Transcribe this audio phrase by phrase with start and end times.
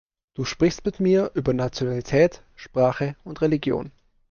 [0.33, 3.91] Du sprichst mit mir über Nationalität, Sprache und Religion.